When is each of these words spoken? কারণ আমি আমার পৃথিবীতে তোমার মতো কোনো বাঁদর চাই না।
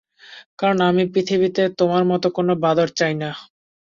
কারণ 0.59 0.77
আমি 0.81 1.01
আমার 1.01 1.13
পৃথিবীতে 1.13 1.61
তোমার 1.79 2.03
মতো 2.11 2.27
কোনো 2.37 2.53
বাঁদর 2.63 2.89
চাই 2.99 3.13
না। 3.21 3.29